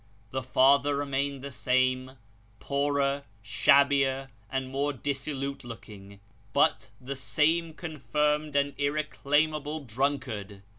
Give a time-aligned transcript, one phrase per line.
[0.31, 2.13] The father remained the same
[2.59, 6.19] poorer, shabbier, and more dissolute looking,
[6.53, 10.63] but the same confirmed and irreclaimable drunkard.